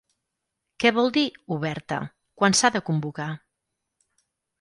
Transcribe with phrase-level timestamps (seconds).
[0.83, 1.25] Què vol dir,
[1.55, 1.99] ‘oberta’?
[2.41, 3.29] Quan s’ha de convocar?